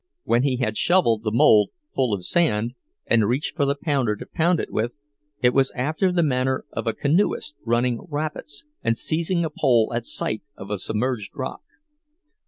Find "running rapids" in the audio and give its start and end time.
7.63-8.65